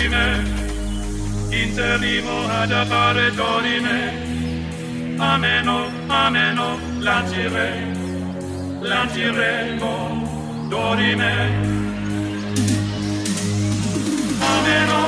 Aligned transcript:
dorime, 0.00 0.42
inserimo 1.50 2.48
ad 2.48 2.72
appare 2.72 3.34
dorime. 3.34 4.28
Ameno, 5.18 5.90
ameno, 6.06 6.78
lancire, 7.00 7.86
lanciremo, 8.80 10.66
dorime. 10.68 11.32
Ameno, 14.40 15.00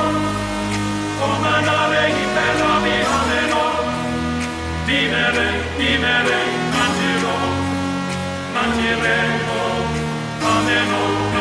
comandare 1.18 2.10
i 2.10 2.24
ferrovi, 2.34 2.96
ameno, 3.18 3.62
vivere, 4.84 5.46
vivere, 5.78 6.40
lancirò, 6.76 7.38
lanciremo, 8.52 9.60
ameno. 10.42 11.31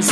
Tô 0.00 0.06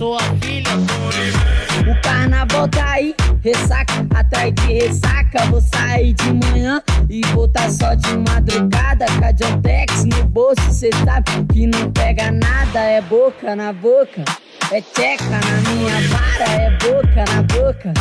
sua 0.00 0.18
filha. 0.40 0.70
O 1.86 2.02
carnaval 2.02 2.66
tá 2.68 2.92
aí, 2.92 3.14
ressaca 3.44 4.06
atrás 4.14 4.54
de 4.54 4.72
ressaca. 4.72 5.44
Vou 5.50 5.60
sair 5.60 6.14
de 6.14 6.32
manhã 6.32 6.82
e 7.10 7.20
voltar 7.34 7.70
só 7.70 7.92
de 7.92 8.16
madrugada. 8.16 9.04
Cadiontex 9.20 10.06
no 10.06 10.24
bolso, 10.24 10.72
cê 10.72 10.88
sabe 11.04 11.44
que 11.52 11.66
não 11.66 11.92
pega 11.92 12.32
nada. 12.32 12.80
É 12.80 13.02
boca 13.02 13.54
na 13.54 13.74
boca, 13.74 14.24
é 14.72 14.80
tcheca 14.80 15.24
na 15.28 15.70
minha 15.70 16.08
vara. 16.08 16.50
É 16.50 16.70
boca 16.78 17.24
na 17.34 17.42
boca, 17.42 17.92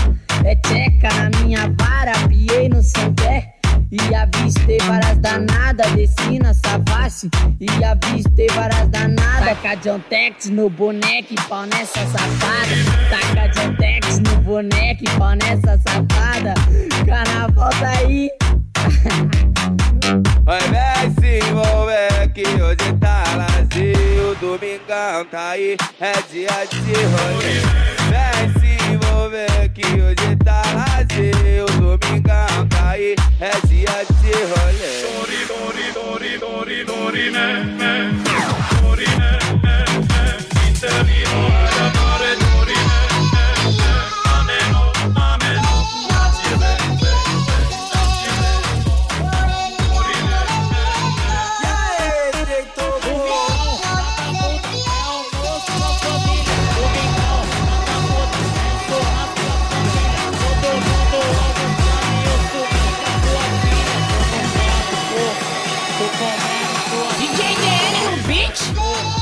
é 0.45 0.55
tcheca 0.55 1.09
na 1.15 1.39
minha 1.39 1.75
vara. 1.77 2.13
Piei 2.29 2.69
no 2.69 2.81
seu 2.81 3.11
pé. 3.13 3.58
E 3.91 4.13
avistei 4.13 4.77
várias 4.85 5.17
danadas, 5.17 5.91
desci 5.93 6.37
na 6.37 6.53
Savassi 6.53 7.27
E 7.59 7.83
avistei 7.83 8.47
várias 8.49 8.87
danadas. 8.89 9.45
Taca 9.45 9.75
John 9.77 9.99
Tex 10.07 10.49
no 10.49 10.69
boneco 10.69 11.33
pau 11.47 11.65
nessa 11.65 12.05
safada. 12.05 12.75
Taca 13.09 13.47
John 13.47 13.75
Tex 13.77 14.19
no 14.19 14.35
boneco 14.41 15.03
pau 15.17 15.33
nessa 15.33 15.79
safada. 15.79 16.53
Carnaval 17.03 17.69
tá 17.79 17.89
aí. 17.97 18.29
Oi, 20.45 20.59
vem 20.69 21.13
se 21.19 21.49
envolver 21.49 22.31
que 22.33 22.43
hoje 22.61 22.93
tá 22.99 23.23
vazio 23.23 24.35
Domingão 24.39 25.25
tá 25.29 25.49
aí, 25.49 25.75
é 25.99 26.13
dia 26.31 26.65
de 26.69 26.93
rolê. 27.05 27.59
Vem 28.09 28.49
se 28.59 28.93
envolver 28.93 29.69
que 29.69 29.85
hoje 29.85 30.35
tá 30.43 30.61
vazio 30.61 31.78
Dori, 35.05 35.41
dori, 35.49 35.85
dori, 36.41 36.83
dori, 36.85 37.25
nẹ 37.35 37.47
nẹ 37.79 37.93
dori, 38.81 39.05
nẹ 39.19 39.31
nẹ 39.63 39.77
nẹ. 40.09 41.58
DJ 67.19 67.55
DN 67.61 67.93
no 68.05 68.13
beat, 68.27 68.57
acertou, 68.57 69.18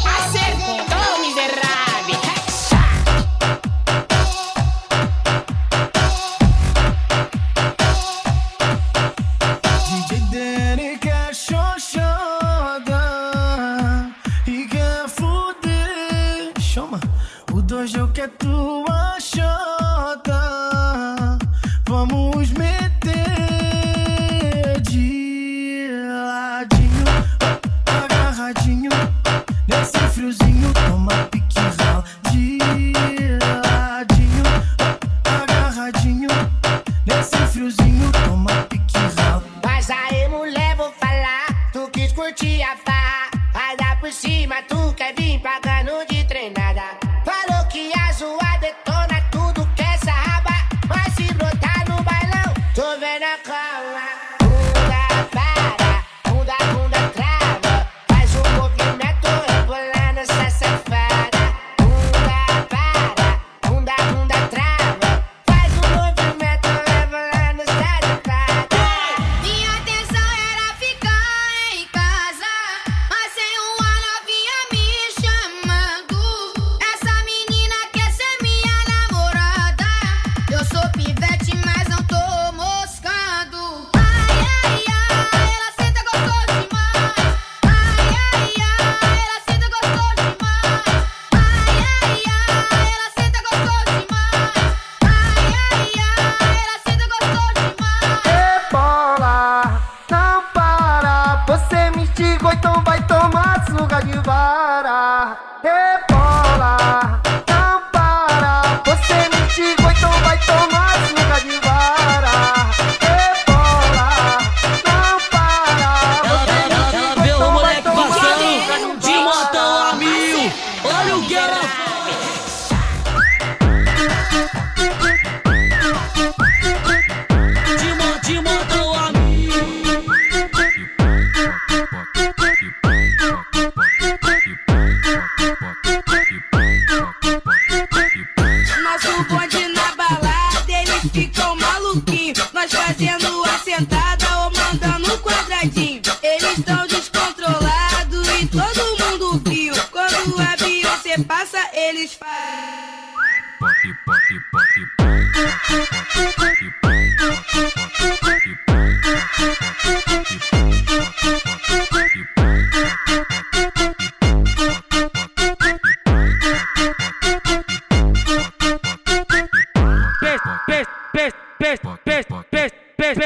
Nesse 37.68 37.84
friozinho, 37.84 38.12
toma 38.26 38.67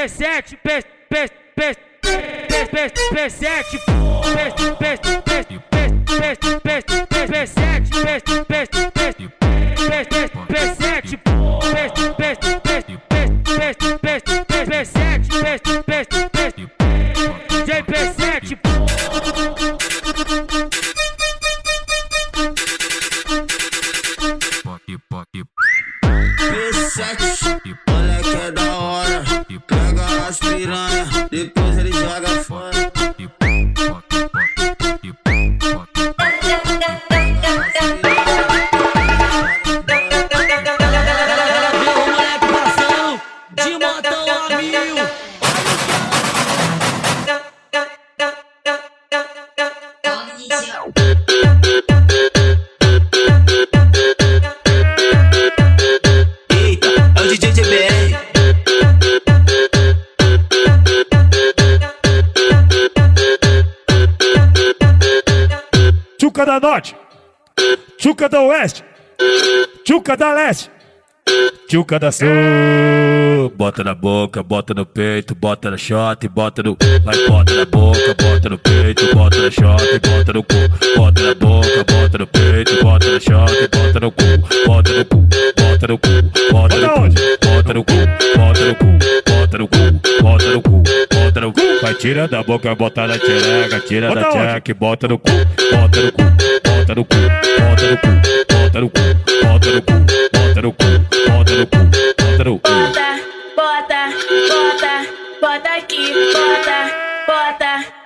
P7, 0.01 0.57
P, 0.63 0.81
P, 1.11 1.27
P, 1.55 1.75
P, 2.01 2.09
P, 2.49 2.89
P7, 3.13 3.45
P, 3.69 3.77
P, 4.23 4.57
P, 4.79 4.97
P, 4.97 5.43
P, 5.43 5.61
P, 5.61 6.01
P, 6.01 6.17
P7, 6.21 6.57
P, 6.63 6.81
P, 7.05 7.27
P, 7.27 8.19
P, 8.19 8.30
Norte, 66.61 66.95
Tchuca 67.97 68.29
da 68.29 68.39
Oeste, 68.41 68.83
Tchuca 69.83 70.15
da 70.15 70.31
Leste, 70.31 70.69
Tchuca 71.67 71.97
da 71.97 72.11
Sul. 72.11 73.49
Bota 73.55 73.83
na 73.83 73.95
boca, 73.95 74.43
bota 74.43 74.75
no 74.75 74.85
peito, 74.85 75.33
bota 75.33 75.71
na 75.71 75.77
shot, 75.77 76.27
bota 76.29 76.61
no. 76.61 76.77
Vai, 77.03 77.27
bota 77.27 77.55
na 77.55 77.65
boca, 77.65 78.13
bota 78.13 78.49
no 78.49 78.59
peito, 78.59 79.15
bota 79.15 79.41
na 79.41 79.49
shot, 79.49 79.99
bota 80.01 80.33
no 80.33 80.43
cu. 80.43 80.55
Bota 80.95 81.23
na 81.23 81.33
boca, 81.33 81.83
bota 81.83 82.17
no 82.19 82.27
peito, 82.27 82.83
bota 82.83 83.09
na 83.09 83.19
shot, 83.19 83.51
bota 83.71 83.99
no 83.99 84.11
cu. 84.11 84.23
Bota 84.67 84.93
no 84.93 85.05
cu, 85.05 85.27
bota 85.57 85.87
no 85.87 85.97
cu, 85.97 86.09
bota 86.51 86.77
no 86.77 86.93
cu, 86.93 87.01
bota 87.43 87.73
no 87.73 87.83
cu, 87.83 87.93
bota 88.37 88.65
no 88.65 88.75
cu, 88.75 88.85
bota 89.25 89.57
no 89.57 89.67
cu, 89.67 89.77
bota 90.21 90.47
no 90.51 90.61
cu, 90.61 90.83
no 91.51 91.53
cu. 91.53 91.61
Vai, 91.81 91.93
tira 91.93 92.27
da 92.27 92.43
boca, 92.43 92.75
bota 92.75 93.07
na 93.07 93.17
tchereca, 93.17 93.79
tira 93.79 94.13
da 94.13 94.23
tcheca, 94.23 94.73
bota 94.73 95.07
no 95.07 95.17
cu, 95.17 95.31
bota 95.71 96.01
no 96.01 96.11
cu, 96.11 96.23
bota 96.63 96.93
no 96.95 97.03
cu, 97.03 97.15
bota 97.59 97.85
no 97.85 97.95
cu, 97.97 98.09
bota 98.49 98.79
no 98.79 98.89
cu, 98.89 99.01
bota 99.43 99.71
no 99.71 99.81
cu, 99.81 99.95
bota 100.33 100.61
no 100.61 100.71
cu, 100.71 100.85
bota 101.27 101.53
no 101.55 101.65
cu, 101.67 101.77
bota 102.17 102.43
no 102.43 102.57
cu. 102.57 102.71
Bota, 102.71 103.09
bota, 103.55 104.01
bota, 104.49 104.93
bota 105.41 105.69
aqui, 105.77 106.03
bota, 106.33 106.79
bota, 107.27 107.27
bota, 107.27 107.73
bota 107.85 108.00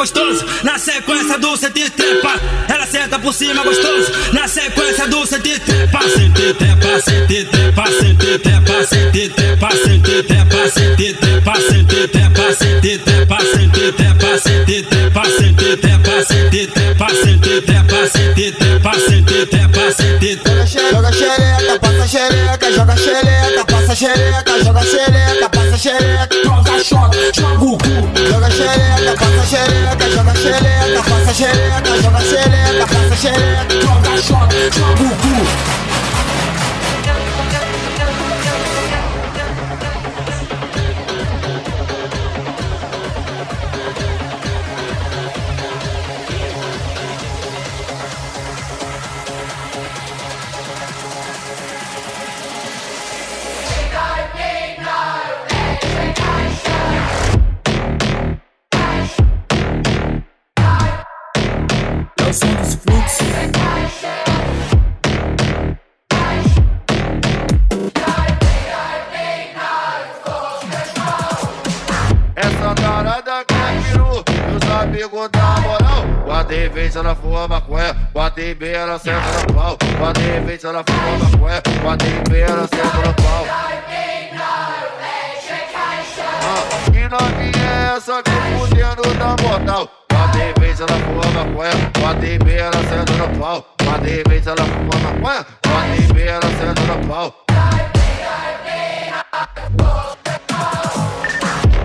gostoso, 0.00 0.46
na 0.62 0.78
sequência 0.78 1.38
do 1.38 1.54
sete 1.58 1.90
trepa. 1.90 2.40
Ela 2.68 2.86
senta 2.86 3.18
por 3.18 3.34
cima 3.34 3.62
gostoso, 3.62 4.10
na 4.32 4.48
sequência 4.48 5.06
do 5.06 5.26
sete 5.26 5.60
trepa. 5.60 6.00
Sente 6.08 6.54
trepa, 6.54 7.00
sente 7.02 7.44
trepa, 7.44 7.84
sente 7.86 8.38
trepa, 8.40 8.86
sente 8.86 9.28
trepa, 9.28 9.70
sente 9.76 10.22
trepa, 10.22 10.70
sente 10.70 11.12
trepa, 11.12 11.60
sente 11.60 12.08
trepa, 12.08 12.54
sente 12.54 12.98
trepa, 12.98 13.40
sente 13.52 13.92
trepa, 13.92 14.38
sente 14.40 14.82
trepa, 14.82 15.28
sente 15.28 15.76
trepa, 15.76 16.14
sente 16.16 16.66
trepa, 16.70 17.08
sente 17.10 17.60
trepa, 17.60 18.08
sente 18.08 18.52
trepa, 18.52 18.92
sente 18.94 19.46
trepa, 19.46 19.92
sente 19.92 20.36
trepa. 20.36 20.66
Joga 20.90 21.12
xereca, 21.12 21.78
passa 21.78 22.06
xereca, 22.08 22.72
joga 22.72 22.96
xereca, 22.96 23.64
passa 23.66 23.94
xereca, 23.94 24.64
joga 24.64 24.82
xereca, 24.82 25.48
passa 25.50 25.78
xereca, 25.78 26.39
shot, 26.84 27.14
joga 27.32 27.64
o 27.64 27.76
cu. 27.76 27.90
Joga 28.30 28.50
xereca, 28.50 29.14
passa 29.18 29.44
xereca, 29.46 30.08
joga 30.10 30.34
xereca, 30.34 31.02
passa 31.08 31.32
xereca, 31.34 32.02
joga 32.02 32.20
xereca, 32.20 32.86
passa 32.86 33.16
xereca, 33.16 33.74
joga 33.82 34.22
shot, 34.22 34.50
joga 34.74 35.02
o 35.02 35.16
cu. 35.20 35.80
Novinha 87.10 87.66
é 87.66 87.96
essa 87.96 88.22
que 88.22 88.30
fudendo 88.30 89.02
da 89.18 89.36
mortal? 89.42 89.90
Guardei 90.12 90.52
vez 90.60 90.80
ela 90.80 90.96
fuma 91.00 91.44
maconha, 91.44 91.90
guardei 91.98 92.38
bem 92.38 92.56
ela 92.56 92.72
senta 92.72 93.12
no 93.14 93.38
pau. 93.38 93.66
Guardei 93.82 94.22
vez 94.28 94.46
ela 94.46 94.64
fuma 94.64 94.96
maconha, 95.02 95.46
guardei 95.66 96.06
bem 96.12 96.26
ela 96.26 96.40
senta 96.40 96.82
no 96.82 97.08
pau. 97.08 97.44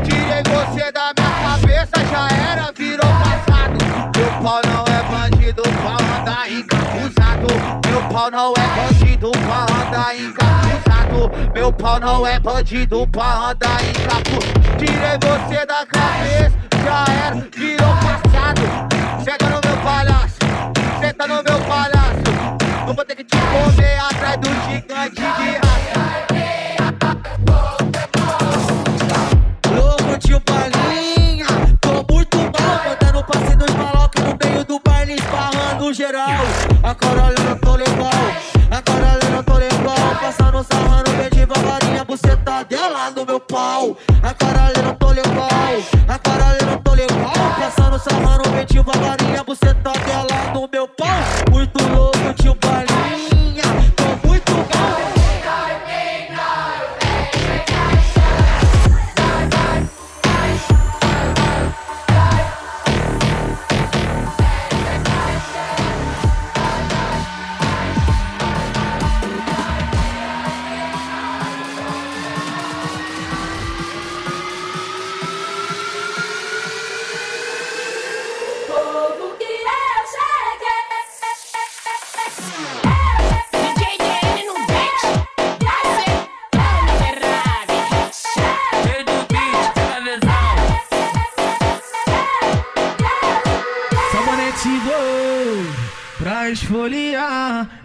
Tirei 0.04 0.44
você 0.44 0.92
da 0.92 1.12
minha 1.18 1.32
cabeça, 1.42 2.06
já 2.12 2.28
era, 2.52 2.72
virou 2.78 3.10
passado. 3.24 3.78
Meu 4.16 4.32
pau 4.44 4.62
não 4.68 4.84
é 4.94 5.30
bandido, 5.30 5.64
pau 5.64 5.98
anda 6.20 6.50
encapuzado. 6.50 7.48
Meu 7.90 8.02
pau 8.10 8.30
não 8.30 8.54
é 8.54 8.68
bandido, 8.76 9.32
pau 9.32 9.66
anda 9.88 10.16
encapuzado. 10.16 10.75
Meu 11.54 11.72
pau 11.72 12.00
não 12.00 12.26
é 12.28 12.40
bandido, 12.40 13.08
pau 13.08 13.48
anda 13.48 13.68
encapuzado. 13.82 14.66
Tirei 14.78 15.18
você 15.22 15.66
da 15.66 15.86
cabeça, 15.86 16.52
já 16.84 17.06
era, 17.26 17.36
virou 17.56 17.96
passado. 17.98 18.62
Chega 19.24 19.46
no 19.50 19.62
meu 19.68 19.78
palhaço, 19.84 20.40
senta 21.00 21.28
no 21.28 21.36
meu 21.36 21.60
palhaço. 21.62 22.06
Eu 22.88 22.94
vou 22.94 23.06
ter 23.06 23.16
que 23.16 23.24
te 23.24 23.38
comer 23.38 24.00
atrás 24.00 24.38
do 24.38 24.50
gigante 24.70 25.16
de 25.16 25.22
raça. 25.24 25.96
Louco 29.72 30.20
tio 30.20 30.40
Palinha, 30.42 31.48
tô 31.82 32.14
muito 32.14 32.38
mal, 32.38 32.80
mandando 32.90 33.24
passe 33.24 33.56
dos 33.56 33.74
malocos 33.76 34.22
no 34.22 34.38
meio 34.44 34.64
do 34.66 34.80
baile, 34.86 35.14
esparrando 35.14 35.94
geral. 35.94 36.44
Eu 36.84 36.90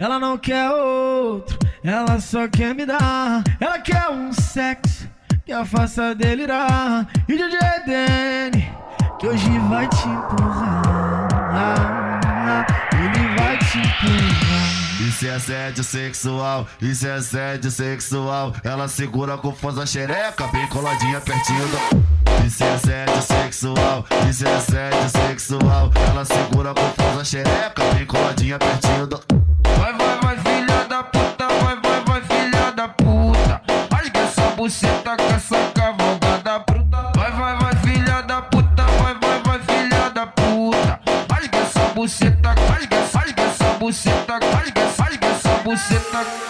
Ela 0.01 0.19
não 0.19 0.35
quer 0.35 0.67
outro, 0.71 1.59
ela 1.83 2.19
só 2.19 2.47
quer 2.47 2.73
me 2.73 2.87
dar. 2.87 3.43
Ela 3.59 3.77
quer 3.77 4.09
um 4.09 4.33
sexo 4.33 5.07
que 5.45 5.51
a 5.51 5.63
faça 5.63 6.15
delirar. 6.15 7.07
E 7.29 7.37
DJ 7.37 7.59
Danny, 7.85 8.67
que 9.19 9.27
hoje 9.27 9.59
vai 9.69 9.87
te 9.87 10.07
empurrar. 10.07 11.29
Ele 12.93 13.39
vai 13.39 13.59
te 13.59 13.77
empurrar. 13.77 15.07
Isso 15.07 15.27
é 15.27 15.35
assédio 15.35 15.83
sexual, 15.83 16.67
isso 16.81 17.05
é 17.05 17.13
assédio 17.13 17.69
sexual. 17.69 18.55
Ela 18.63 18.87
segura 18.87 19.37
com 19.37 19.53
força 19.53 19.83
a 19.83 19.85
xereca, 19.85 20.47
bem 20.47 20.65
coladinha 20.65 21.21
pertinho 21.21 21.67
do. 21.67 22.47
Isso 22.47 22.63
é 22.63 22.73
assédio 22.73 23.21
sexual, 23.21 24.03
isso 24.27 24.47
é 24.47 24.55
assédio 24.55 25.09
sexual. 25.09 25.91
Ela 26.09 26.25
segura 26.25 26.73
com 26.73 26.89
força 26.99 27.21
a 27.21 27.23
xereca, 27.23 27.83
bem 27.93 28.07
coladinha 28.07 28.57
pertinho 28.57 29.05
do. 29.05 29.50
Buceta 34.61 35.17
com 35.17 35.33
essa 35.33 35.57
cavalgada 35.73 36.59
bruta. 36.59 37.11
Vai, 37.15 37.31
vai, 37.31 37.57
vai, 37.57 37.75
filha 37.77 38.21
da 38.21 38.43
puta, 38.43 38.83
vai, 38.83 39.15
vai, 39.15 39.41
vai, 39.41 39.59
filha 39.59 40.09
da 40.11 40.27
puta. 40.27 40.99
Rasga 41.31 41.57
essa 41.57 41.79
buceta, 41.95 42.49
rasga, 42.69 42.97
rasga 43.11 43.41
essa 43.41 43.73
buceta, 43.79 44.33
rasga, 44.33 44.85
rasga 44.99 45.27
essa 45.27 45.49
buceta. 45.63 46.40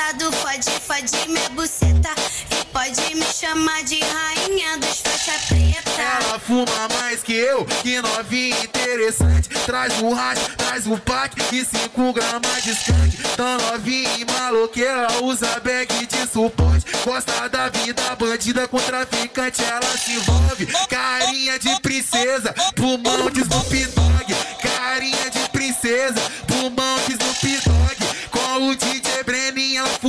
O 0.00 0.12
desgraçado, 0.12 0.32
fode, 0.32 0.70
fode 0.80 1.28
minha 1.28 1.48
buceta. 1.50 2.10
E 2.50 2.64
pode 2.66 3.14
me 3.14 3.24
chamar 3.24 3.82
de 3.84 4.00
rainha 4.00 4.78
dos 4.78 5.00
faixa 5.00 5.32
preta. 5.48 6.00
Ela 6.00 6.38
fuma 6.38 6.88
mais 6.98 7.22
que 7.22 7.34
eu, 7.34 7.64
que 7.82 8.00
novinha 8.00 8.58
interessante. 8.64 9.48
Traz 9.66 10.00
o 10.00 10.12
racha, 10.12 10.50
traz 10.56 10.86
o 10.86 10.96
pack 10.98 11.36
e 11.54 11.64
5 11.64 12.12
gramas 12.12 12.62
de 12.62 12.70
skunk. 12.70 13.16
Tão 13.36 13.58
novinha 13.58 14.10
e 14.18 14.24
maloqueira, 14.24 15.22
usa 15.22 15.60
bag 15.60 16.06
de 16.06 16.26
suporte. 16.26 16.86
Gosta 17.04 17.48
da 17.48 17.68
vida 17.68 18.16
bandida 18.16 18.66
com 18.68 18.78
traficante, 18.78 19.62
ela 19.62 19.98
se 19.98 20.12
envolve. 20.12 20.66
Carinha 20.88 21.58
de 21.58 21.80
princesa, 21.80 22.54
pulmão 22.74 23.30
de 23.30 23.40
Snoop 23.40 23.84
Dogg. 23.86 24.34
Carinha 24.62 25.30
de 25.30 25.48
princesa, 25.50 26.20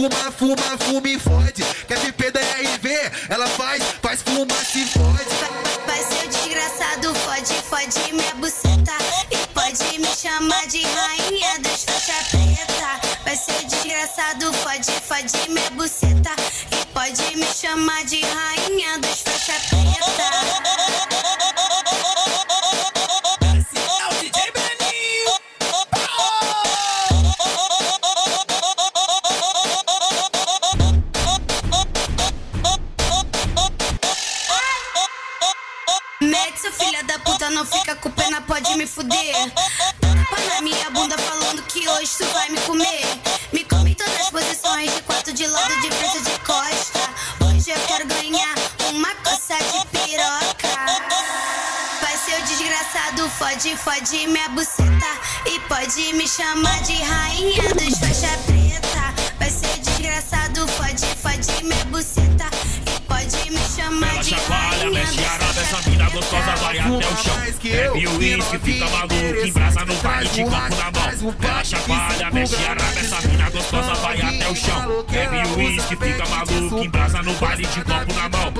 fuma, 0.01 0.31
fuma, 0.31 0.77
fuma 0.79 1.07
e 1.07 1.19
fode. 1.19 1.63
Quer 1.87 1.97
FP 1.97 2.31
da 2.31 2.39
RV, 2.39 2.89
ela 3.29 3.47
faz, 3.47 3.83
faz 4.01 4.21
fuma, 4.21 4.55
se 4.65 4.85
fode. 4.85 5.25
Vai 5.85 6.03
ser 6.03 6.27
desgraçado, 6.27 7.13
fode, 7.15 7.53
fode 7.69 8.13
minha 8.13 8.33
buceta. 8.35 8.93
E 9.29 9.37
pode 9.53 9.99
me 9.99 10.07
chamar 10.07 10.65
de 10.67 10.81
rainha 10.81 11.59
dos 11.59 11.83
faixa 11.83 12.13
preta. 12.31 13.19
Vai 13.23 13.35
ser 13.35 13.65
desgraçado, 13.65 14.51
fode, 14.53 14.91
fode 15.07 15.49
minha 15.49 15.69
buceta. 15.71 16.31
E 16.71 16.85
pode 16.87 17.37
me 17.37 17.45
chamar 17.45 18.03
de 18.05 18.21
rainha 18.21 18.60
buceta. 54.81 55.07
E 55.45 55.59
pode 55.61 56.13
me 56.13 56.27
chamar 56.27 56.81
de 56.83 56.93
rainha 56.93 57.73
dos 57.75 57.99
faixa 57.99 58.37
preta. 58.45 59.13
Vai 59.39 59.49
ser 59.49 59.79
desgraçado, 59.79 60.67
fode, 60.67 61.05
fode 61.21 61.63
minha 61.63 61.85
buceta. 61.85 62.45
E 62.85 62.99
pode 63.01 63.51
me 63.51 63.59
chamar 63.75 64.09
Ela 64.09 64.23
de 64.23 64.29
chacoalha, 64.29 64.77
rainha 64.77 64.91
mexe 64.91 65.19
dos 65.19 65.23
a 65.23 65.29
raba, 65.31 65.61
essa 65.61 65.89
mina 65.89 66.09
gostosa 66.09 66.55
vai 66.55 66.79
até 66.79 66.89
o 66.89 67.17
chão. 67.17 67.37
Bebe 67.61 68.07
o 68.07 68.17
que 68.17 68.17
uísque, 68.17 68.59
fica 68.59 68.89
maluco, 68.89 69.47
embrasa 69.47 69.85
no 69.85 69.95
baile 69.95 70.29
de 70.29 70.43
copo 70.43 70.75
na 70.75 70.91
mão. 70.91 71.35
Ela 71.43 71.63
chacoalha, 71.63 72.31
mexe 72.31 72.55
a 72.55 72.67
raba, 72.69 72.83
de 72.91 72.99
essa 72.99 73.27
mina 73.27 73.49
gostosa 73.49 73.93
vai 73.95 74.21
até 74.21 74.49
o 74.49 74.55
chão. 74.55 75.05
Bebe 75.09 75.47
o 75.47 75.57
uísque, 75.57 75.95
fica 75.95 76.25
maluco, 76.27 76.83
embrasa 76.83 77.21
no 77.21 77.33
baile 77.35 77.65
de 77.65 77.83
copo 77.83 78.13
na 78.13 78.29
mão. 78.29 78.53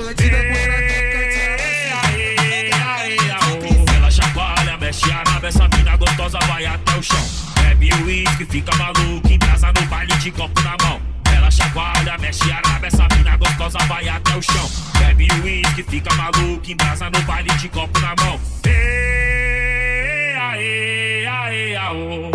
Vai 6.62 6.66
até 6.66 6.98
o 6.98 7.02
chão. 7.02 7.24
Bebe 7.56 7.90
o 7.94 8.06
uísque, 8.06 8.46
fica 8.46 8.76
maluco, 8.76 9.28
embrasa 9.28 9.72
no 9.72 9.86
baile 9.86 10.16
de 10.18 10.30
copo 10.30 10.60
na 10.62 10.76
mão. 10.82 11.00
Ela 11.34 11.50
chacoalha, 11.50 12.16
mexe 12.18 12.50
a 12.50 12.60
raba, 12.64 12.86
essa 12.86 13.06
mina 13.16 13.36
gostosa 13.36 13.78
vai 13.88 14.08
até 14.08 14.36
o 14.36 14.42
chão. 14.42 14.70
Bebe 14.98 15.28
o 15.32 15.44
uísque, 15.44 15.82
fica 15.82 16.14
maluco, 16.14 16.70
embrasa 16.70 17.10
no 17.10 17.20
baile 17.22 17.50
de 17.56 17.68
copo 17.68 17.98
na 18.00 18.14
mão. 18.22 18.40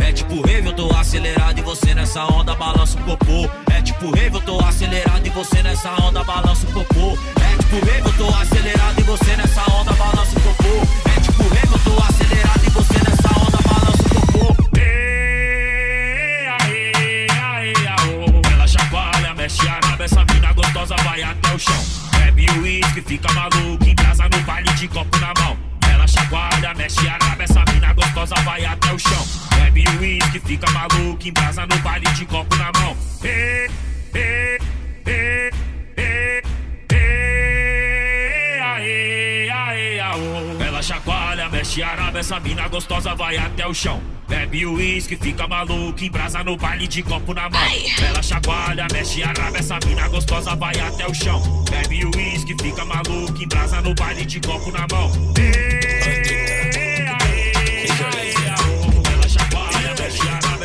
É 0.04 0.12
tipo 0.12 0.42
rave, 0.42 0.68
eu 0.68 0.74
tô 0.74 0.96
acelerado 0.96 1.60
e 1.60 1.62
você 1.62 1.94
nessa 1.96 2.26
onda 2.26 2.56
balança 2.56 2.98
o 3.00 3.04
popô. 3.04 3.50
É 3.72 3.82
tipo 3.82 4.12
rave, 4.12 4.36
eu 4.36 4.42
tô 4.42 4.60
acelerado 4.60 5.26
e 5.26 5.30
você 5.30 5.64
nessa 5.64 5.92
onda 6.02 6.24
balança 6.24 6.68
o 6.68 6.72
popô. 6.74 7.18
É 7.42 7.58
tipo 7.58 7.86
rave, 7.86 8.08
eu 8.08 8.14
tô 8.14 8.28
acelerado 8.36 9.00
e 9.00 9.04
você 9.04 9.36
nessa 9.36 9.62
onda 9.72 9.77
vai 21.18 21.24
até 21.24 21.56
o 21.56 21.60
chão. 21.60 21.86
Bebe 22.12 22.46
o 22.52 22.62
uísque, 22.62 23.02
fica 23.02 23.34
maluco, 23.34 23.84
embrasa 23.84 24.24
no 24.30 24.40
baile 24.42 24.72
de 24.74 24.88
copo 24.88 25.18
na 25.18 25.34
mão. 25.42 25.58
Ela 25.92 26.08
chacoalha, 26.08 26.74
mexe 26.76 27.08
a 27.08 27.18
raba, 27.18 27.44
essa 27.44 27.64
mina 27.72 27.94
gostosa 27.94 28.36
vai 28.44 28.66
até 28.66 28.94
o 28.94 29.00
chão. 29.00 29.28
Bebe 29.56 29.84
o 29.88 30.00
uísque, 30.00 30.40
fica 30.40 30.70
maluco, 30.72 31.28
embrasa 31.28 31.66
no 31.66 31.78
baile 31.80 32.06
de 32.14 32.26
copo 32.26 32.56
na 32.56 32.72
mão. 32.80 32.96
Ê, 33.24 33.68
ê, 34.14 34.60
ê, 35.08 35.52
ê, 35.98 36.44
ê, 36.92 38.60
aê, 38.62 39.50
aê, 39.50 40.00
aô. 40.00 40.64
Ela 40.64 40.82
chacoalha, 40.84 41.50
mexe 41.50 41.82
a 41.82 41.96
raba, 41.96 42.20
essa 42.20 42.40
mina 42.40 42.68
gostosa 42.68 43.16
vai 43.16 43.38
até 43.38 43.66
o 43.66 43.74
chão. 43.74 44.17
Bebe 44.28 44.66
uísque, 44.66 45.16
fica 45.16 45.48
maluco, 45.48 46.04
embrasa 46.04 46.44
no 46.44 46.58
baile 46.58 46.88
de 46.88 47.02
copo 47.02 47.34
na 47.34 47.50
mão. 47.50 47.62
Ela 48.06 48.22
chacoalha, 48.22 48.88
mexe 48.92 49.24
a 49.24 49.28
raba, 49.28 49.58
essa 49.58 49.80
mina 49.86 50.08
gostosa 50.10 50.56
vai 50.56 50.78
até 50.80 51.08
o 51.08 51.14
chão. 51.14 51.42
Bebe 51.70 52.06
uísque, 52.06 52.56
fica 52.62 52.84
maluco, 52.84 53.42
embrasa 53.42 53.82
no 53.82 53.94
baile 53.96 54.26
de 54.26 54.40
copo 54.42 54.72
na 54.72 54.86
mão. 54.92 55.12
Ê, 55.40 57.06
aê, 57.08 57.08
aê, 57.08 58.34
aô. 58.50 59.14
Ela 59.14 59.30
chacoalha, 59.30 59.96
mexe 59.98 60.28
a 60.28 60.40
raba, 60.48 60.58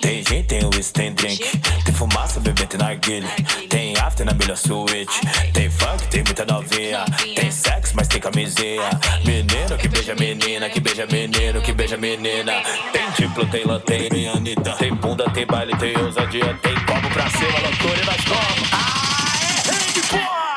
Tem 0.00 0.24
gin, 0.24 0.42
tem 0.44 0.64
whisky, 0.64 0.92
tem 0.92 1.12
drink. 1.14 1.58
Tem 1.84 1.94
fumaça, 1.94 2.40
bebê, 2.40 2.66
tem 2.66 2.78
narguilha. 2.78 3.28
Tem 3.68 3.96
after 3.98 4.26
na 4.26 4.34
melhor 4.34 4.56
suíte. 4.56 5.20
Tem 5.52 5.70
funk, 5.70 6.06
tem 6.08 6.22
muita 6.24 6.44
novinha. 6.44 7.04
Tem 7.34 7.50
sexo, 7.50 7.94
mas 7.96 8.08
tem 8.08 8.20
camisinha. 8.20 8.90
Menino 9.24 9.76
que 9.78 9.88
beija 9.88 10.14
menina, 10.14 10.68
que 10.68 10.80
beija 10.80 11.06
menino, 11.06 11.60
que 11.60 11.72
beija 11.72 11.96
menina. 11.96 12.62
Tem 12.92 13.10
diplo, 13.16 13.46
tem 13.46 13.64
lã, 13.64 13.80
tem 13.80 14.28
Anitta. 14.28 14.72
Tem 14.72 14.94
bunda, 14.94 15.28
tem 15.30 15.46
baile, 15.46 15.76
tem 15.76 15.96
ousadia. 15.98 16.54
Tem 16.62 16.74
copo 16.86 17.08
pra 17.10 17.28
cima, 17.30 17.58
loucura 17.60 18.02
e 18.02 18.06
nós 18.06 18.24
como. 18.24 18.68
Ah, 18.72 19.38
é 19.66 19.72
rede, 19.72 20.47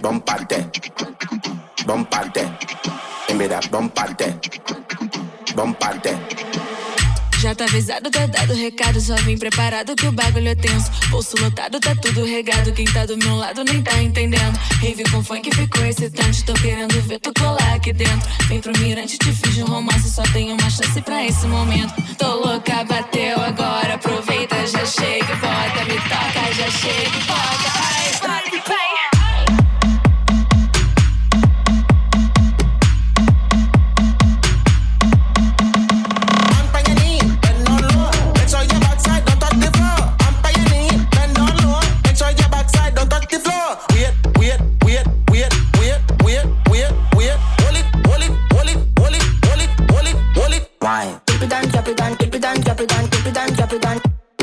that. 0.00 0.74
Give 3.26 3.36
me 3.38 3.48
that. 3.48 3.70
Já 7.38 7.54
tá 7.54 7.64
avisado, 7.64 8.10
tá 8.10 8.24
dado 8.24 8.54
recado, 8.54 8.98
só 8.98 9.14
vim 9.16 9.36
preparado 9.36 9.94
que 9.94 10.06
o 10.06 10.12
bagulho 10.12 10.48
é 10.48 10.54
tenso. 10.54 10.90
Bolso 11.10 11.36
lotado, 11.42 11.78
tá 11.78 11.94
tudo 11.94 12.24
regado. 12.24 12.72
Quem 12.72 12.86
tá 12.86 13.04
do 13.04 13.18
meu 13.18 13.36
lado 13.36 13.62
nem 13.64 13.82
tá 13.82 14.02
entendendo. 14.02 14.58
Rave 14.80 15.04
com 15.10 15.22
funk 15.22 15.54
ficou 15.54 15.84
excitante. 15.84 16.42
Tô 16.42 16.54
querendo 16.54 16.98
ver 17.02 17.20
tu 17.20 17.30
colar 17.38 17.74
aqui 17.74 17.92
dentro. 17.92 18.26
Vem 18.48 18.62
pro 18.62 18.72
mirante, 18.78 19.18
te 19.18 19.30
fiz 19.30 19.58
um 19.58 19.66
romance. 19.66 20.10
Só 20.10 20.22
tenho 20.32 20.54
uma 20.54 20.70
chance 20.70 21.02
pra 21.02 21.22
esse 21.22 21.46
momento. 21.46 21.92
Tô 22.16 22.34
louca, 22.34 22.82
bateu 22.84 23.38
agora. 23.38 23.94
Aproveita, 23.94 24.66
já 24.66 24.86
chega 24.86 25.30
e 25.30 25.36
bota. 25.36 25.84
Me 25.84 26.00
toca, 26.00 26.52
já 26.54 26.70
chega 26.70 27.18
e 27.18 27.24
bota. 27.24 27.83
It 51.44 51.50
down, 51.50 51.68
drop 51.68 51.88
it 51.88 51.96
down, 51.96 52.14
dip 52.16 52.34
it 52.34 52.42
down, 52.42 52.60
drop 52.60 52.80
it 52.80 52.88
down, 52.88 53.08
dip 53.08 53.26
it 53.26 53.34
down, 53.34 53.52
drop 53.52 53.72
it 53.72 53.82
down. 53.82 54.00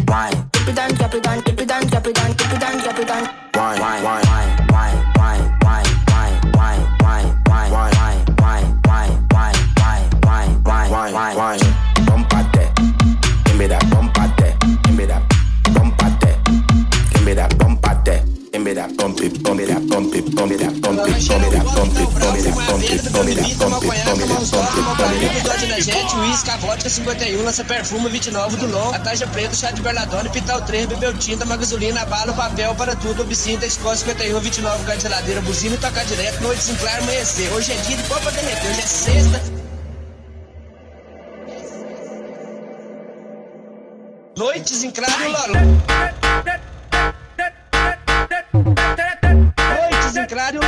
Wine. 0.08 0.50
Dip 0.52 0.68
it 0.68 0.76
down, 0.76 0.94
drop 0.94 1.14
it 1.16 1.24
down, 1.24 1.42
dip 1.42 1.60
it 1.60 1.68
down, 1.68 1.88
drop 1.88 2.08
it 2.08 2.16
down, 2.16 2.32
dip 2.34 2.54
it 2.54 2.60
down, 2.60 2.78
drop 2.78 3.00
it 3.00 3.08
down. 3.08 3.24
Wine. 3.56 3.80
Wine. 3.80 4.04
Wine. 4.04 4.26
Wine. 4.28 4.61
Bump 20.96 21.08
it, 21.08 21.28
bump 21.28 21.54
it, 21.54 21.64
bump 21.64 21.98
it, 21.98 22.12
bump 22.12 22.38
it, 22.38 22.56
bump 22.56 22.84
it, 22.84 23.12
bump 23.12 23.32
it, 23.32 23.60
bump 23.60 23.84
it, 23.84 23.84
bump 23.84 23.84
it, 23.84 24.28
bump 24.28 24.44
it, 24.44 24.82
bump 24.84 25.00
it, 25.00 25.68
na 25.68 25.80
gente, 25.80 26.16
uísque, 26.18 26.52
vodka 26.60 26.90
51, 26.90 27.44
lança 27.44 27.64
perfume, 27.64 28.10
29 28.10 28.58
do 28.58 28.68
LOL, 28.68 28.94
a 28.94 29.00
taxa 29.00 29.26
preta, 29.28 29.56
chá 29.56 29.72
de 29.72 29.82
Bernadone, 29.82 30.30
Pital 30.30 30.62
3, 30.62 30.88
bebeu 30.88 31.14
tinta, 31.18 31.46
uma 31.46 31.56
gasolina, 31.56 32.06
bala, 32.06 32.34
papel 32.34 32.76
para 32.76 32.96
tudo, 32.96 33.22
obscinta, 33.22 33.66
Escócia 33.66 34.08
51, 34.08 34.40
29, 34.40 34.84
gás 34.84 34.98
de 34.98 35.04
geladeira, 35.04 35.42
buzina 35.42 35.76
e 35.76 35.78
tocar 35.78 36.04
direto, 36.06 36.42
noite 36.42 36.64
sem 36.64 36.76
claro, 36.76 37.04
amanhecer. 37.04 37.52
Hoje 37.54 37.72
é 37.72 37.76
dia 37.76 37.98
de 37.98 38.04
pão 38.04 38.20
pra 38.20 38.32
derreter, 38.32 38.70
hoje 38.70 38.80
é 38.80 38.86
sexta. 38.86 39.42
Noites 44.38 44.84
em 44.84 44.92
claro, 44.92 45.32
Lolo. 45.32 46.71
claro 50.32 50.56
e 50.56 50.60
o 50.60 50.62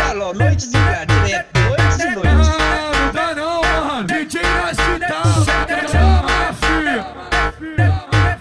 de 0.67 0.78
grade, 0.78 1.13
direto, 1.26 1.60
noites 1.60 1.99
e 1.99 2.10
noites. 2.10 2.47
Não, 2.47 3.06
não 3.06 3.12
dá 3.13 3.34
não, 3.34 3.62
mano, 3.62 4.08
DJ 4.08 4.41
na 4.41 4.73
cidade, 4.73 5.30
você 5.36 5.65
quer 5.65 5.89
chamar, 5.89 6.54
filho? 6.56 7.06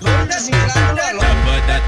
Noites 0.00 0.48
em 0.48 0.50
grade, 0.50 0.91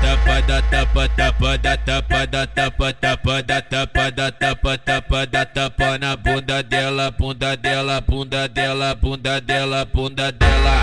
tapa 0.05 0.41
da 0.47 0.61
tapa 0.71 1.09
tapa 1.17 1.57
da 1.59 1.77
tapa 1.77 2.27
da 2.27 2.47
tapa 2.47 2.93
tapa 2.93 3.43
da 3.43 3.61
tapa 3.63 4.11
da 4.11 4.31
tapa 4.31 4.77
tapa 4.79 5.27
da 5.27 5.45
tapa 5.47 5.99
na 5.99 6.17
bunda 6.17 6.63
dela 6.63 7.11
bunda 7.11 7.57
dela 7.57 8.01
bunda 8.01 8.47
dela 8.49 8.95
bunda 8.95 9.41
dela 9.41 9.85
bunda 9.87 10.31
dela 10.33 10.77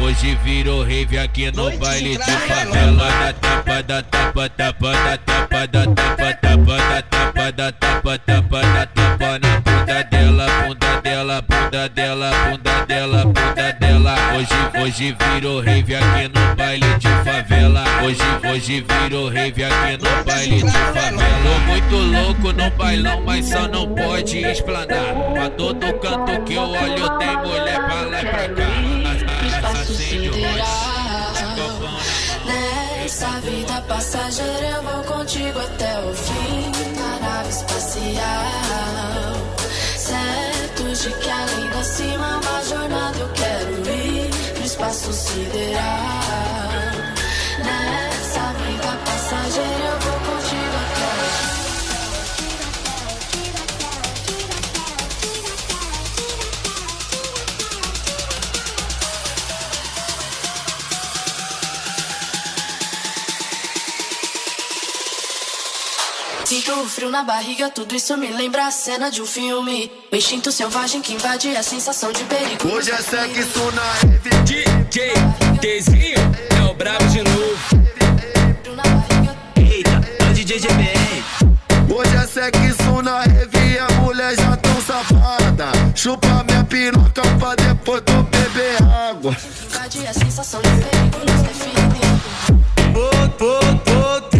Hoje 0.00 0.36
virou 0.44 0.82
rave 0.84 1.18
aqui 1.18 1.50
no 1.50 1.70
baile 1.80 2.16
de 2.16 2.32
favela 2.48 3.08
da 3.20 3.32
tapa 3.32 3.82
da 3.82 4.02
tapa 4.02 4.48
tapa 4.48 4.92
da 4.92 5.16
tapa 5.16 5.66
da 5.66 5.84
tapa 5.86 6.34
tapa 6.42 6.76
da 6.90 7.02
tapa 7.02 7.52
da 7.52 7.72
tapa 7.72 8.18
tapa 8.18 8.60
da 8.62 8.86
tapa 8.86 9.38
na 9.42 9.60
bunda 9.64 10.02
dela 10.04 10.46
bunda 10.62 11.00
dela 11.02 11.42
bunda 11.42 11.88
dela 11.88 12.30
bunda 12.46 12.84
dela 12.86 13.24
bunda 13.24 13.72
dela 13.72 13.87
Hoje 14.36 14.56
hoje 14.82 15.16
virou 15.18 15.60
rave 15.60 15.94
aqui 15.94 16.28
no 16.28 16.54
baile 16.56 16.98
de 16.98 17.08
favela. 17.08 17.84
Hoje 18.04 18.22
hoje 18.50 18.84
virou 18.88 19.28
rave 19.28 19.64
aqui 19.64 19.96
no 19.96 20.24
baile 20.24 20.62
de 20.62 20.70
favela. 20.70 21.22
Tô 21.42 21.58
muito 21.66 21.96
louco 21.96 22.52
no 22.52 22.70
bailão, 22.70 23.20
mas 23.24 23.48
só 23.48 23.66
não 23.68 23.86
pode 23.94 24.38
explanar. 24.38 25.14
Pra 25.32 25.50
todo 25.50 25.92
canto 26.00 26.40
que 26.44 26.54
eu 26.54 26.62
olho 26.62 27.18
tem 27.18 27.36
mulher 27.36 27.80
pra 27.84 28.00
lá 28.02 28.22
e 28.22 28.26
pra 28.26 28.48
cá. 28.48 28.68
Nessa 32.44 33.28
vida 33.40 33.80
passageira 33.88 34.66
eu 34.76 34.82
vou 34.82 35.02
contigo 35.04 35.58
até 35.58 35.98
o 36.00 36.12
fim. 36.14 36.70
Na 36.98 37.18
nave 37.28 37.48
espacial. 37.48 39.34
Certo 39.96 40.82
de 40.84 41.10
que 41.18 41.30
além 41.30 41.70
da 41.70 41.82
cima 41.82 42.40
uma 42.40 42.62
Nessa 45.08 45.24
vida 48.52 48.98
passageira 49.06 49.84
eu 49.86 49.98
vou 50.00 50.20
contigo 50.20 50.76
até 50.76 51.08
Sinto 66.44 66.72
o 66.82 66.86
frio 66.86 67.08
na 67.08 67.24
barriga, 67.24 67.70
tudo 67.70 67.96
isso 67.96 68.14
me 68.18 68.28
lembra 68.28 68.66
a 68.66 68.70
cena 68.70 69.10
de 69.10 69.22
um 69.22 69.26
filme. 69.26 69.90
O 70.12 70.16
instinto 70.16 70.52
selvagem 70.52 71.00
que 71.00 71.14
invade 71.14 71.56
a 71.56 71.62
sensação 71.62 72.12
de 72.12 72.24
perigo. 72.24 72.68
Hoje 72.68 72.90
é 72.90 72.96
sexo 73.00 73.70
na 73.72 73.92
rave. 73.92 74.37
DJ 74.90 75.12
Tezinho 75.60 76.16
é 76.48 76.62
o 76.62 76.72
brabo 76.72 77.04
de 77.08 77.22
novo. 77.22 77.58
Eita, 79.54 80.00
é 80.18 80.30
o 80.30 80.32
DJ 80.32 80.58
GBR. 80.60 81.24
Hoje 81.94 82.16
é 82.16 82.26
sexo 82.26 83.02
na 83.02 83.20
rave 83.20 83.74
e 83.74 83.78
a 83.78 83.86
mulher 84.00 84.34
já 84.34 84.56
tão 84.56 84.80
safada. 84.80 85.66
Chupa 85.94 86.42
minha 86.44 86.64
piroca 86.64 87.20
pra 87.38 87.54
depois 87.56 88.00
tu 88.06 88.22
beber 88.22 88.82
água. 88.82 89.36
Invade 89.66 90.06
a 90.06 90.14
sensação 90.14 90.62
de 90.62 90.70
perigo, 90.70 91.18
nos 91.18 91.42
define. 91.42 91.68
Voltei 92.94 94.37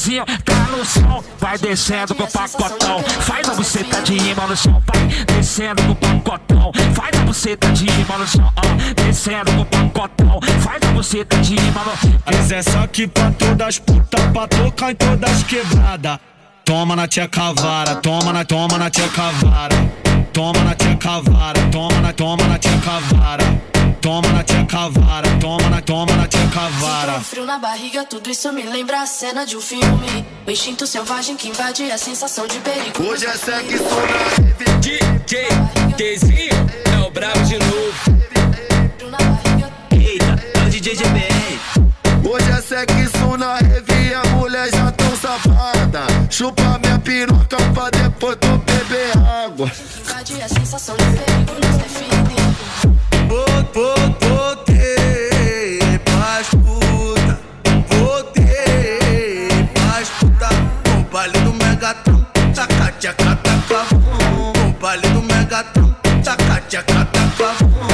o 0.00 0.02
Tzinho 0.02 0.24
tá 0.24 0.54
no 0.70 0.84
som. 0.84 1.22
Vai 1.38 1.58
descendo 1.58 2.14
com 2.14 2.24
o 2.24 2.26
pacotão, 2.26 3.02
faz 3.20 3.48
a 3.48 3.54
buceta 3.54 4.00
de 4.02 4.16
rima 4.16 4.46
no 4.46 4.56
som. 4.56 4.82
Vai 4.86 5.06
descendo 5.26 5.82
com 5.82 5.92
o 5.92 6.20
pacotão, 6.20 6.72
faz 6.94 7.18
a 7.18 7.24
buceta 7.24 7.68
de 7.72 7.84
rima 7.84 8.18
no 8.18 8.26
som. 8.26 8.52
ó. 8.56 9.02
Descendo 9.02 9.52
com 9.52 9.62
o 9.62 9.90
pacotão, 9.90 10.40
faz 10.60 10.82
a 10.82 10.92
buceta 10.92 11.36
de 11.38 11.54
rima 11.54 11.82
no. 11.84 12.20
Mas 12.24 12.64
só 12.64 12.86
que 12.86 13.06
pra 13.06 13.30
todas 13.32 13.78
putas, 13.78 14.24
pra 14.32 14.48
tocar 14.48 14.92
em 14.92 14.94
todas 14.94 15.42
quebradas. 15.42 16.18
Toma 16.64 16.96
na 16.96 17.06
tia 17.06 17.28
cavara, 17.28 17.96
toma 17.96 18.32
na, 18.32 18.44
toma 18.44 18.78
na 18.78 18.88
tia 18.88 19.08
cavara. 19.08 19.76
toma 20.32 20.60
na 20.64 20.74
tcheca 20.74 21.20
vara, 21.20 21.60
toma 21.70 22.00
na, 22.00 22.12
toma 22.12 22.46
na 22.46 22.58
tcheca 22.58 23.00
vara. 23.12 23.60
Toma 24.00 24.28
na 24.32 24.42
tcheca 24.70 24.88
vara, 24.88 25.28
toma 25.40 25.68
na, 25.68 25.80
toma 25.82 26.16
na 26.16 26.28
tcheca 26.28 26.68
vara. 26.78 27.16
Um 27.16 27.24
frio 27.24 27.44
na 27.44 27.58
barriga, 27.58 28.04
tudo 28.04 28.30
isso 28.30 28.52
me 28.52 28.62
lembra 28.62 29.02
a 29.02 29.06
cena 29.06 29.44
de 29.44 29.56
um 29.56 29.60
filme. 29.60 30.24
O 30.46 30.50
instinto 30.50 30.86
selvagem 30.86 31.36
que 31.36 31.48
invade 31.48 31.90
a 31.90 31.98
sensação 31.98 32.46
de 32.46 32.58
perigo. 32.60 33.02
Hoje 33.02 33.26
é 33.26 33.36
sexo 33.36 33.82
na 33.82 34.76
DJ 34.78 35.48
Tezinho 35.96 36.52
é 36.84 37.06
o 37.06 37.10
brabo 37.10 37.40
de 37.44 37.58
novo. 37.58 38.20
Eita, 39.92 40.44
é 40.54 40.66
o 40.66 40.70
DJ 40.70 40.94
GBR. 40.94 41.60
Hoje 42.30 42.50
é 42.50 42.62
sexo 42.62 43.36
na 43.36 43.54
rave, 43.56 44.14
a 44.14 44.24
mulher 44.36 44.70
já 44.70 44.92
tão 44.92 45.16
safada. 45.16 46.06
Chupa 46.30 46.78
minha 46.78 46.98
piroca 47.00 47.56
pra 47.74 47.90
depois 47.90 48.36
tu 48.40 48.58
beber 48.58 49.18
água. 49.44 49.70
Invade 50.00 50.42
a 50.42 50.48
sensação 50.48 50.96
de 50.96 51.04
perigo 51.04 51.54
nos 51.54 51.76
define. 51.76 53.09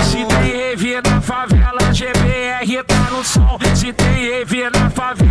Se 0.05 0.25
tem 0.25 0.73
EV 0.73 1.03
na 1.05 1.21
favela, 1.21 1.93
GBR 1.93 2.85
tá 2.87 3.09
no 3.11 3.23
som. 3.23 3.59
Se 3.75 3.93
tem 3.93 4.27
EV 4.41 4.71
na 4.71 4.89
favela, 4.89 5.26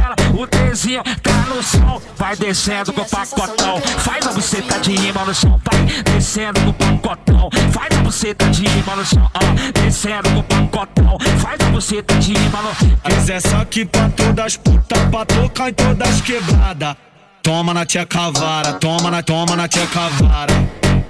o 0.46 1.20
tá 1.22 1.46
no 1.50 1.64
som. 1.64 2.02
Vai 2.18 2.36
descendo 2.36 2.94
com 2.94 3.02
o 3.02 3.06
pacotão, 3.06 3.82
faz 4.00 4.28
a 4.28 4.32
buceta 4.32 4.80
de 4.80 4.96
rima 4.96 5.26
no 5.26 5.34
som. 5.34 5.60
Vai 5.64 6.04
descendo 6.04 6.62
com 6.62 6.70
o 6.70 6.74
pacotão, 6.74 7.50
faz 7.72 7.98
a 7.98 8.02
buceta 8.02 8.50
de 8.50 8.66
rima 8.66 8.96
no 8.96 9.06
som. 9.06 9.30
Ah, 9.34 9.72
descendo 9.74 10.30
com 10.30 10.40
o 10.40 10.44
pacotão, 10.44 11.18
faz 11.40 11.60
a 11.60 11.70
buceta 11.70 12.16
de 12.16 12.34
rima 12.34 12.62
no 12.62 12.76
som. 12.76 12.98
Mas 13.04 13.30
essa 13.30 13.58
aqui 13.58 13.86
pra 13.86 14.10
todas 14.10 14.58
puta, 14.58 14.96
pra 15.10 15.26
tocar 15.26 15.70
em 15.70 15.74
todas 15.74 16.22
quebrada. 16.22 16.98
Toma 17.42 17.74
na 17.74 17.86
tcheca 17.86 18.32
vara, 18.32 18.74
toma 18.74 19.12
na, 19.12 19.22
toma 19.22 19.56
na 19.56 19.68
tcheca 19.68 20.10
vara. 20.10 20.54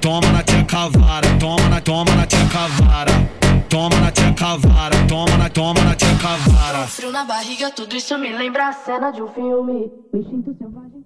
Toma 0.02 0.32
na 0.32 0.44
tcheca 0.44 0.90
vara, 0.90 1.28
toma 1.40 1.70
na, 1.70 1.82
toma 1.82 2.16
na 2.16 2.26
tcheca 2.26 2.68
vara. 2.68 3.45
Toma 3.76 4.00
na 4.00 4.10
tcheca 4.10 4.56
vara, 4.56 4.96
toma 5.06 5.38
na, 5.38 5.50
toma 5.50 5.84
na 5.84 5.94
tcheca 5.96 6.38
vara. 6.48 6.84
Um 6.86 6.88
frio 6.88 7.12
na 7.12 7.26
barriga, 7.26 7.70
tudo 7.72 7.94
isso 7.94 8.18
me 8.18 8.30
lembra 8.32 8.70
a 8.70 8.72
cena 8.72 9.12
de 9.12 9.22
um 9.22 9.28
filme. 9.28 9.92
Selvagem. 10.58 11.05